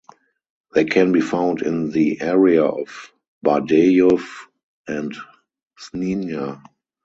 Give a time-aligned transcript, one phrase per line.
[0.73, 3.11] They can be found in the area of
[3.45, 4.23] Bardejov
[4.87, 5.15] and
[5.79, 6.63] Snina.